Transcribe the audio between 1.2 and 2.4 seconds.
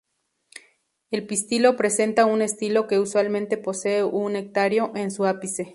pistilo presenta